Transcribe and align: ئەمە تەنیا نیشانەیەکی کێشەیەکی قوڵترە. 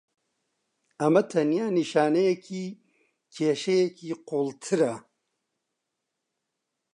ئەمە 0.99 1.21
تەنیا 1.31 1.67
نیشانەیەکی 1.77 2.65
کێشەیەکی 3.33 4.09
قوڵترە. 4.27 4.93